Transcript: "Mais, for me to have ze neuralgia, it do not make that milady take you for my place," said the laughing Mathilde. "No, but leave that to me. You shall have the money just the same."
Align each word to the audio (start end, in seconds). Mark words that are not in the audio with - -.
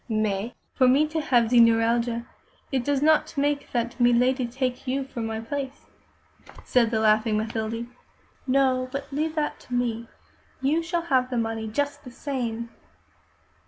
"Mais, 0.09 0.51
for 0.73 0.87
me 0.87 1.07
to 1.07 1.21
have 1.21 1.51
ze 1.51 1.59
neuralgia, 1.59 2.25
it 2.71 2.83
do 2.83 2.99
not 3.01 3.37
make 3.37 3.71
that 3.71 3.99
milady 3.99 4.47
take 4.47 4.87
you 4.87 5.03
for 5.03 5.19
my 5.21 5.39
place," 5.39 5.85
said 6.65 6.89
the 6.89 6.99
laughing 6.99 7.37
Mathilde. 7.37 7.85
"No, 8.47 8.89
but 8.91 9.13
leave 9.13 9.35
that 9.35 9.59
to 9.59 9.75
me. 9.75 10.07
You 10.59 10.81
shall 10.81 11.03
have 11.03 11.29
the 11.29 11.37
money 11.37 11.67
just 11.67 12.03
the 12.03 12.09
same." 12.09 12.71